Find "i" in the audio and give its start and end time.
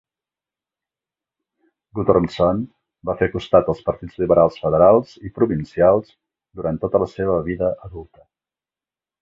5.29-5.33